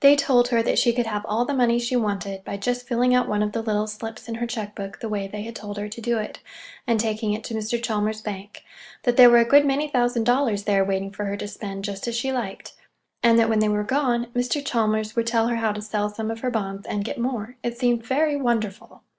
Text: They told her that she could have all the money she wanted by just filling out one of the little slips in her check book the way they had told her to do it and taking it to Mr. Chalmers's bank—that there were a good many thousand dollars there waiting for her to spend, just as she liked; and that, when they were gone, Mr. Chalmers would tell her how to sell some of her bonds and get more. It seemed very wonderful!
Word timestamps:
They 0.00 0.16
told 0.16 0.48
her 0.48 0.62
that 0.62 0.78
she 0.78 0.94
could 0.94 1.04
have 1.04 1.26
all 1.28 1.44
the 1.44 1.52
money 1.52 1.78
she 1.78 1.96
wanted 1.96 2.42
by 2.44 2.56
just 2.56 2.88
filling 2.88 3.14
out 3.14 3.28
one 3.28 3.42
of 3.42 3.52
the 3.52 3.60
little 3.60 3.86
slips 3.86 4.26
in 4.26 4.36
her 4.36 4.46
check 4.46 4.74
book 4.74 5.00
the 5.00 5.08
way 5.10 5.28
they 5.28 5.42
had 5.42 5.54
told 5.54 5.76
her 5.76 5.86
to 5.86 6.00
do 6.00 6.16
it 6.16 6.38
and 6.86 6.98
taking 6.98 7.34
it 7.34 7.44
to 7.44 7.52
Mr. 7.54 7.78
Chalmers's 7.82 8.22
bank—that 8.22 9.18
there 9.18 9.28
were 9.28 9.36
a 9.36 9.44
good 9.44 9.66
many 9.66 9.86
thousand 9.88 10.24
dollars 10.24 10.62
there 10.64 10.82
waiting 10.82 11.10
for 11.10 11.26
her 11.26 11.36
to 11.36 11.46
spend, 11.46 11.84
just 11.84 12.08
as 12.08 12.16
she 12.16 12.32
liked; 12.32 12.72
and 13.22 13.38
that, 13.38 13.50
when 13.50 13.58
they 13.58 13.68
were 13.68 13.84
gone, 13.84 14.28
Mr. 14.34 14.64
Chalmers 14.64 15.14
would 15.14 15.26
tell 15.26 15.48
her 15.48 15.56
how 15.56 15.72
to 15.72 15.82
sell 15.82 16.08
some 16.08 16.30
of 16.30 16.40
her 16.40 16.50
bonds 16.50 16.86
and 16.86 17.04
get 17.04 17.18
more. 17.18 17.56
It 17.62 17.76
seemed 17.76 18.02
very 18.02 18.34
wonderful! 18.34 19.02